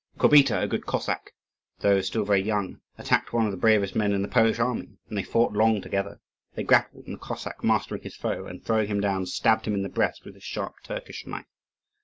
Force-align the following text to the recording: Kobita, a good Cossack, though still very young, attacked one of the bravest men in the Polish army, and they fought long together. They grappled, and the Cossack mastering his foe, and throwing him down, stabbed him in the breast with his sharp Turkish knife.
Kobita, 0.17 0.59
a 0.63 0.67
good 0.67 0.87
Cossack, 0.87 1.31
though 1.81 2.01
still 2.01 2.25
very 2.25 2.41
young, 2.41 2.81
attacked 2.97 3.31
one 3.33 3.45
of 3.45 3.51
the 3.51 3.57
bravest 3.57 3.95
men 3.95 4.13
in 4.13 4.23
the 4.23 4.27
Polish 4.27 4.57
army, 4.57 4.97
and 5.07 5.15
they 5.15 5.21
fought 5.21 5.53
long 5.53 5.79
together. 5.79 6.19
They 6.55 6.63
grappled, 6.63 7.05
and 7.05 7.13
the 7.13 7.19
Cossack 7.19 7.63
mastering 7.63 8.01
his 8.01 8.15
foe, 8.15 8.47
and 8.47 8.65
throwing 8.65 8.87
him 8.87 8.99
down, 8.99 9.27
stabbed 9.27 9.67
him 9.67 9.75
in 9.75 9.83
the 9.83 9.89
breast 9.89 10.25
with 10.25 10.33
his 10.33 10.43
sharp 10.43 10.73
Turkish 10.83 11.27
knife. 11.27 11.45